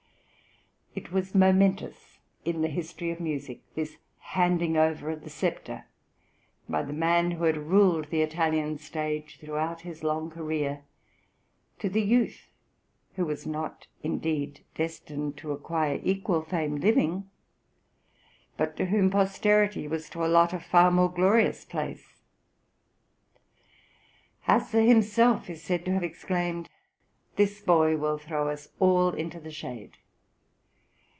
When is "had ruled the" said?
7.45-8.21